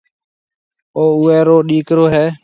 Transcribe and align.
او 0.97 1.05
اُوئي 1.17 1.39
رو 1.47 1.57
ڏِيڪرو 1.67 2.05
هيَ 2.13 2.25